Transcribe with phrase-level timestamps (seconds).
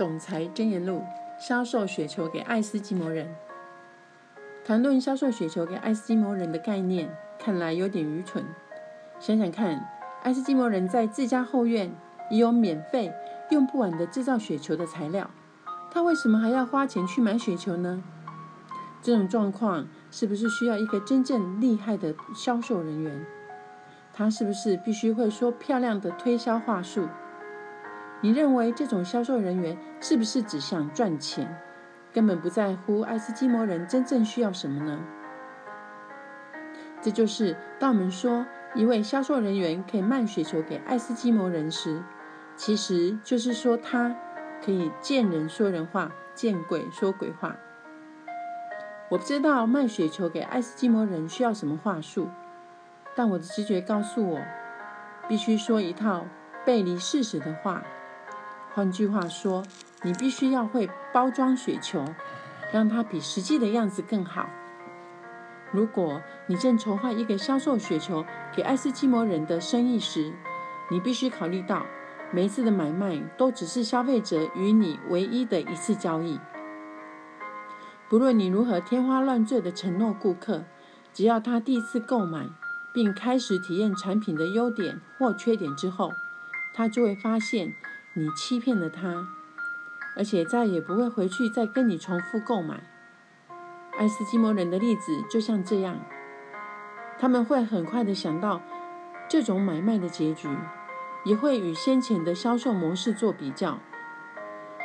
[0.00, 1.02] 总裁箴言录：
[1.38, 3.28] 销售雪球给爱斯基摩人。
[4.64, 8.42] 谈论销售雪球给爱斯基摩人的概念，看来有点愚蠢。
[9.18, 9.86] 想想看，
[10.22, 11.92] 爱斯基摩人在自家后院
[12.30, 13.12] 已有免费、
[13.50, 15.28] 用不完的制造雪球的材料，
[15.90, 18.02] 他为什么还要花钱去买雪球呢？
[19.02, 23.26] 这种状况是不是需要一个真正厉害的销售人员？
[24.14, 27.06] 他是不是必须会说漂亮的推销话术？
[28.22, 31.58] 你认为这种销售人员是不是只想赚钱，
[32.12, 35.00] 根本不在乎爱斯基摩人真正需要什么呢？
[37.00, 42.02] 这就是当我们说一位销售人员可以卖雪球给爱斯基摩人时，
[42.56, 44.14] 其实就是说他
[44.62, 47.56] 可以见人说人话，见鬼说鬼话。
[49.08, 52.28] 我不知道卖雪球给爱斯基摩人需要什么话术。
[53.16, 54.40] 但我的直觉告诉我，
[55.26, 56.26] 必须说一套
[56.64, 57.82] 背离事实的话。
[58.74, 59.64] 换句话说，
[60.02, 62.04] 你必须要会包装雪球，
[62.72, 64.48] 让它比实际的样子更好。
[65.72, 70.32] 如果你正筹划一个销售雪球给爱斯基摩人的生意时，
[70.90, 71.86] 你必须考虑到，
[72.32, 76.38] 每一次的买卖都只是消费者与你唯一的一次交易。
[78.08, 80.64] 不论你如何天花乱坠的承诺顾客，
[81.12, 82.48] 只要他第一次购买。
[82.92, 86.12] 并开始体验产品的优点或缺点之后，
[86.74, 87.72] 他就会发现
[88.14, 89.26] 你欺骗了他，
[90.16, 92.82] 而且再也不会回去再跟你重复购买。
[93.98, 96.00] 爱斯基摩人的例子就像这样，
[97.18, 98.60] 他们会很快的想到
[99.28, 100.48] 这种买卖的结局，
[101.24, 103.78] 也会与先前的销售模式做比较。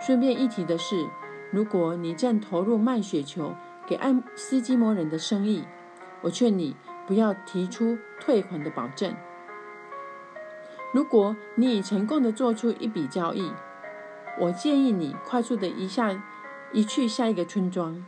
[0.00, 1.08] 顺便一提的是，
[1.50, 3.54] 如果你正投入卖雪球
[3.86, 5.64] 给爱斯基摩人的生意，
[6.22, 6.76] 我劝你。
[7.04, 9.12] 不要提出退款的保证。
[10.92, 13.50] 如果你已成功的做出一笔交易，
[14.38, 16.22] 我建议你快速的一下
[16.72, 18.04] 一去下一个村庄，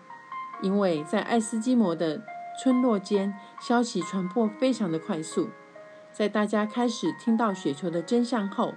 [0.60, 2.22] 因为在爱斯基摩的
[2.62, 5.48] 村落间，消息传播非常的快速。
[6.12, 8.74] 在大家开始听到雪球的真相后，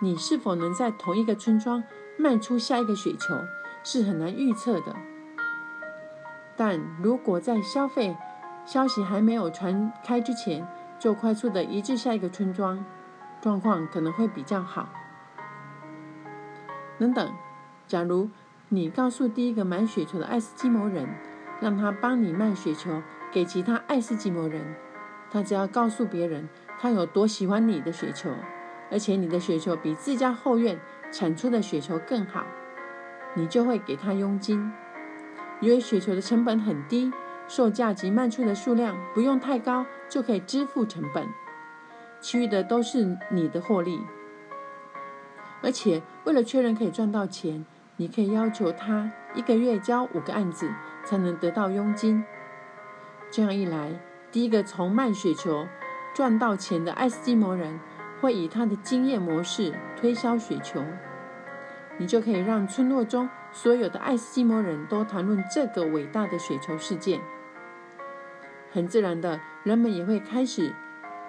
[0.00, 1.82] 你是否能在同一个村庄
[2.16, 3.34] 卖出下一个雪球，
[3.82, 4.94] 是很难预测的。
[6.56, 8.16] 但如果在消费，
[8.64, 10.66] 消息还没有传开之前，
[11.00, 12.84] 就快速的移至下一个村庄，
[13.44, 14.88] 状况可能会比较好。
[16.98, 17.34] 等等，
[17.86, 18.30] 假如
[18.70, 21.06] 你告诉第一个买雪球的爱斯基摩人，
[21.60, 24.74] 让他帮你卖雪球给其他爱斯基摩人，
[25.30, 26.48] 他只要告诉别人
[26.80, 28.30] 他有多喜欢你的雪球，
[28.90, 30.80] 而且你的雪球比自家后院
[31.12, 32.46] 产出的雪球更好，
[33.34, 34.72] 你就会给他佣金，
[35.60, 37.12] 因为雪球的成本很低。
[37.46, 41.28] 售价及卖出的数量不用太高就可以支付成本，
[42.24, 44.00] 其余的都是你的获利。
[45.60, 47.66] 而且为了确认可以赚到钱，
[47.98, 50.72] 你可以要求他一个月交五个案子
[51.04, 52.24] 才能得到佣金。
[53.30, 54.00] 这样一来，
[54.32, 55.66] 第一个从卖雪球
[56.14, 57.78] 赚到钱的爱斯基摩人
[58.22, 60.82] 会以他的经验模式推销雪球，
[61.98, 67.20] 你就可以让村落中所有的爱斯基摩人都谈论这个伟大的雪球事件。
[68.72, 70.74] 很自然的，人们也会开始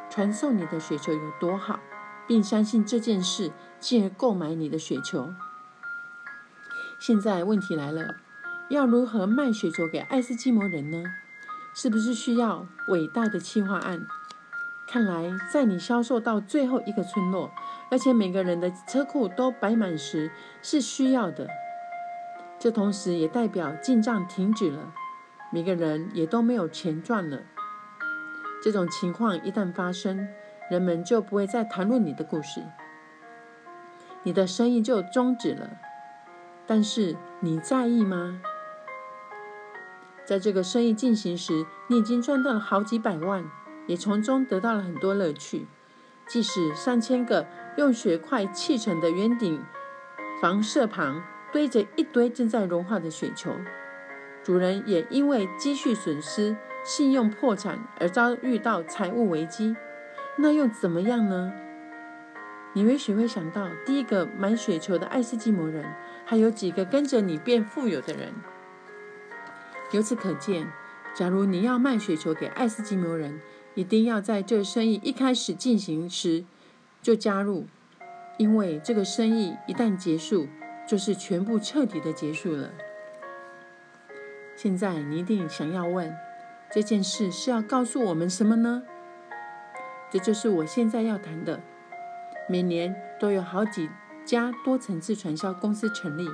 [0.10, 1.80] 传送你的雪球有多好，
[2.28, 5.34] 并相信这件事，进而购买你的雪球。
[7.00, 8.16] 现在问题来了，
[8.70, 11.04] 要如何卖雪球给爱斯基摩人呢？
[11.74, 14.06] 是不是需要伟大的企划案？
[14.88, 17.52] 看来，在你销售到最后一个村落，
[17.92, 21.50] 而且每个人的车库都摆满时，是需要的。
[22.58, 24.94] 这同时也代表进账停止了。
[25.52, 27.42] 每个人也都没有钱赚了。
[28.66, 30.28] 这种情况一旦发生，
[30.72, 32.64] 人们就不会再谈论你的故事，
[34.24, 35.70] 你的生意就终止了。
[36.66, 38.42] 但是你在意吗？
[40.26, 43.46] 在这个生意进行时，你已经赚到了好几百万，
[43.86, 45.68] 也从中得到了很多乐趣。
[46.26, 47.46] 即使上千个
[47.78, 49.64] 用雪块砌成的圆顶
[50.42, 51.22] 房舍旁
[51.54, 53.52] 堆着一堆正在融化的雪球。
[54.42, 59.76] 主人也因为积蓄损失、信用破产而遭遇到财务危机，
[60.38, 61.52] 那又怎么样呢？
[62.74, 65.84] 你也许会想到，第一个买雪球的爱斯基摩人，
[66.26, 68.34] 还有几个跟着你变富有的人。
[69.92, 70.68] 由此可见，
[71.16, 73.42] 假如你要卖雪球给爱斯基摩人，
[73.74, 76.46] 一定要在这生意一开始进行时
[77.02, 77.66] 就加入，
[78.38, 80.48] 因为这个生意一旦结束，
[80.88, 82.70] 就是全部彻底的结束了。
[84.56, 86.16] 现在你一定想要问，
[86.76, 88.84] 这件事是要告诉我们什么呢？
[90.12, 91.62] 这就是我现在要谈的。
[92.50, 93.90] 每年都有好几
[94.26, 96.28] 家多层次传销公司成立，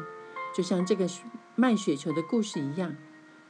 [0.58, 1.06] 就像这个
[1.54, 2.96] 卖雪球的故事一样。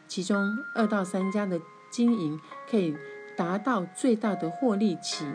[0.05, 2.37] 其中二到三家的经营
[2.69, 2.97] 可以
[3.37, 5.25] 达到最大的获利期。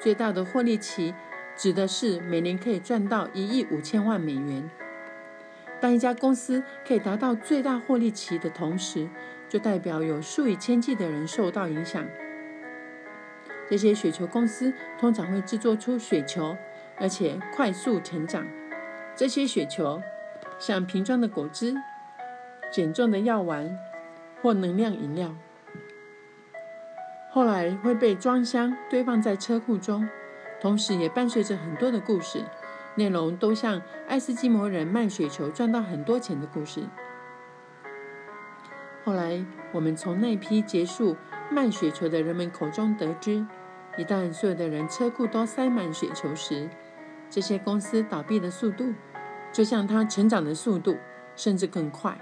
[0.00, 1.14] 最大的获利期
[1.56, 4.68] 指的是每年可以赚到一亿五千万美元。
[5.80, 9.08] 当一家公司可以达到最大获利期的同时，
[9.50, 12.06] 就代表有数以千计的人受到影响。
[13.68, 16.56] 这些雪球公司通常会制作出雪球，
[16.96, 18.46] 而且快速成长。
[19.14, 20.00] 这些雪球
[20.58, 21.74] 像瓶装的果汁、
[22.72, 23.76] 减重的药丸
[24.40, 25.34] 或能量饮料，
[27.30, 30.08] 后来会被装箱堆放在车库中，
[30.60, 32.44] 同时也伴随着很多的故事，
[32.94, 36.84] 内容都像爱斯基摩人卖雪球赚到很多钱的故事。
[39.10, 41.16] 后来，我们从那批结束
[41.50, 43.44] 卖雪球的人们口中得知。
[43.98, 46.70] 一旦所有的人车库都塞满雪球时，
[47.28, 48.94] 这些公司倒闭的速度
[49.52, 50.96] 就像它成长的速度，
[51.34, 52.20] 甚至更快。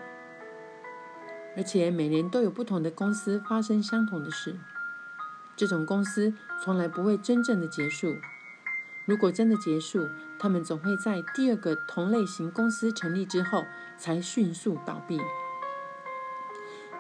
[1.59, 4.57] 而且每年都有不同的公司发生相同的事。
[5.57, 6.33] 这种公司
[6.65, 8.17] 从来不会真正的结束。
[9.05, 10.09] 如果真的结束，
[10.39, 13.67] 他们总会在第二个同类型公司成立之后
[13.99, 15.21] 才迅速倒闭。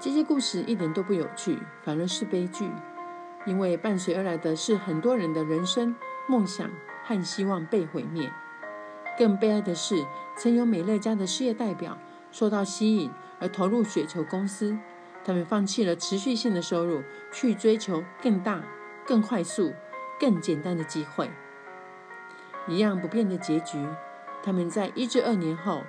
[0.00, 2.70] 这些故事一点都不有趣，反而是悲剧。
[3.46, 5.94] 因为伴随而来的是很多人的人生、
[6.28, 6.70] 梦想
[7.04, 8.30] 和希望被毁灭。
[9.16, 10.04] 更悲哀的是，
[10.36, 11.98] 曾有美乐家的事业代表
[12.30, 13.10] 受到吸引
[13.40, 14.78] 而投入雪球公司，
[15.24, 17.02] 他们放弃了持续性的收入，
[17.32, 18.62] 去追求更大、
[19.06, 19.72] 更快速、
[20.20, 21.30] 更简单的机会。
[22.68, 23.84] 一样不变的结局，
[24.42, 25.82] 他们在一至二年后，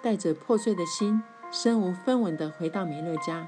[0.00, 1.22] 带着破碎的心，
[1.52, 3.46] 身无分文地回到美乐家，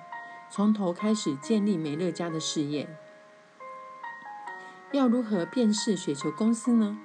[0.51, 2.87] 从头开始建立美乐家的事业。
[4.93, 6.99] 要如何辨识雪球公司呢？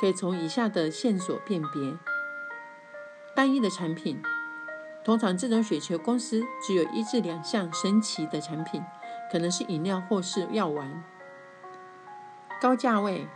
[0.00, 1.96] 可以从以下的线索辨别：
[3.36, 4.20] 单一的产品，
[5.04, 8.82] 通常这种雪球公司只有一至两项神奇的产品，
[9.30, 11.04] 可能是饮料或是药丸。
[12.60, 13.28] 高价位，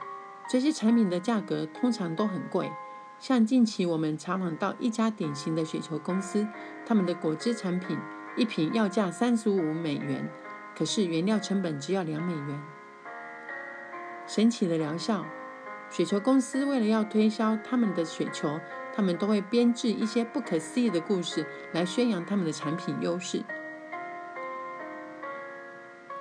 [0.50, 2.68] 这些产品的价格通常都很贵。
[3.18, 6.46] 像近期我们查访到一家典型的雪球公司，
[6.84, 7.98] 他们的果汁产品
[8.36, 10.30] 一瓶要价三十五美元，
[10.76, 12.60] 可是原料成本只要两美元。
[14.26, 15.24] 神奇的疗效，
[15.88, 18.60] 雪球公司为了要推销他们的雪球，
[18.94, 23.42] 他们都会编制一些不可思议的故事来宣扬他们的产品优势。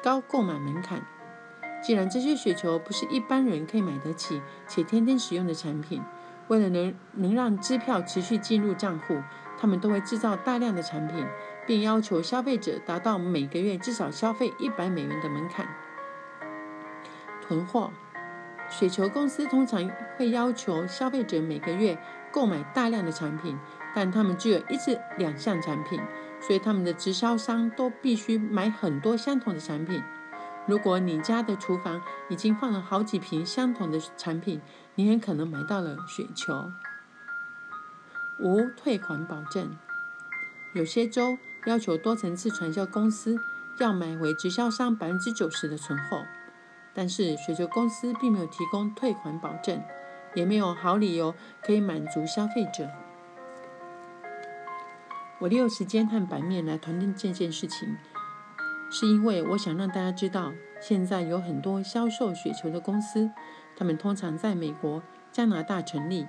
[0.01, 1.06] 高购买门槛，
[1.83, 6.01] 既然这些雪球不是一般人可以买得起且天天使用的产品，
[6.47, 9.21] 为了能能让支票持续进入账户，
[9.57, 11.25] 他们都会制造大量的产品，
[11.65, 15.68] 并要求消费者达到每个月至少消费一百美元的门槛。
[17.42, 17.92] 囤货，
[18.69, 21.97] 雪球公司通常会要求消费者每个月
[22.31, 23.57] 购买大量的产品，
[23.94, 26.01] 但他们只有一至两项产品，
[26.39, 30.03] 所以他们的直销商都必须买很多相同的产品。
[30.68, 34.62] 如果你家的厨房已经放了好几瓶相同的产品，
[34.96, 36.72] 你很可能买到了雪球。
[38.40, 39.78] 无退款保证，
[40.74, 43.38] 有些州要求多层次传销公司
[43.80, 46.26] 要买回直销商百分之九十的存货。
[46.94, 49.84] 但是雪球公司并没有提供退款保证，
[50.34, 52.90] 也没有好理由可以满足消费者。
[55.40, 57.98] 我利用时间和版面来谈论这件事情，
[58.97, 63.30] 是因为我想让大家知道，现在有很多销售雪球的公司，
[63.75, 66.25] 他们通常在美国、加拿大成立，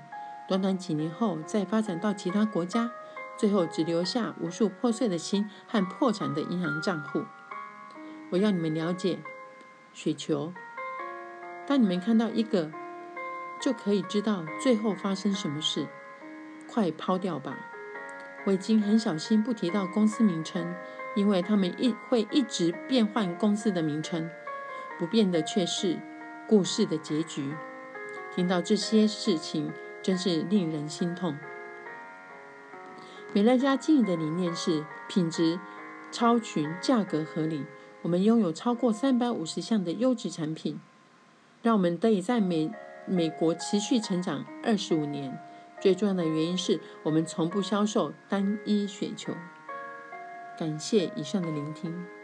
[0.48, 2.90] 短短几年后再发展到其他国家，
[3.38, 7.22] 最后只留下无数破碎的心和破产的银行账户。
[8.32, 9.20] 我要你们了解。
[9.94, 10.52] 雪球，
[11.68, 12.72] 当你们看到一个，
[13.62, 15.86] 就可以知道最后发生什么事。
[16.68, 17.56] 快抛掉吧！
[18.44, 20.74] 我已经很小心不提到公司名称，
[21.16, 24.30] 因为他们一会一直变换公司的名称，
[24.98, 25.98] 不变的却是
[26.46, 27.52] 故事的结局。
[28.34, 31.36] 听到这些事情，真是令人心痛。
[33.32, 35.58] 美乐家经营的理念是品质
[36.12, 37.64] 超群，价格合理。
[38.02, 40.78] 我们拥有超过三百五十项的优质产品，
[41.62, 42.70] 让我们得以在美
[43.06, 45.38] 美国持续成长二十五年。
[45.80, 49.34] 最重要的原因是我们从不销售单一雪球。
[50.56, 52.15] 感谢以上的聆听。